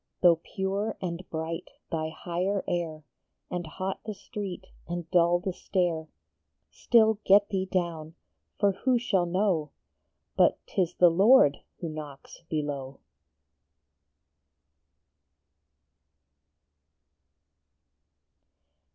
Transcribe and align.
Though 0.21 0.37
pure 0.37 0.97
and 0.99 1.29
bright 1.29 1.69
thy 1.91 2.09
higher 2.09 2.63
air, 2.67 3.05
And 3.51 3.67
hot 3.67 3.99
the 4.03 4.15
street 4.15 4.65
and 4.87 5.07
dull 5.11 5.37
the 5.39 5.53
stair, 5.53 6.09
Still 6.71 7.19
get 7.23 7.49
thee 7.49 7.67
down, 7.67 8.15
for 8.57 8.71
who 8.71 8.97
shall 8.97 9.27
know 9.27 9.69
But 10.35 10.57
t 10.65 10.81
is 10.81 10.95
the 10.95 11.11
Lord 11.11 11.59
who 11.81 11.87
knocks 11.89 12.41
below 12.49 12.99